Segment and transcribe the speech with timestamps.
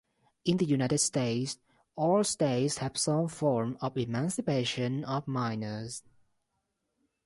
[0.45, 1.59] In the United States,
[1.95, 6.01] all states have some form of emancipation of minors.